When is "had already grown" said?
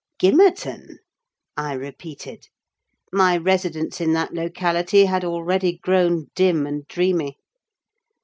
5.05-6.31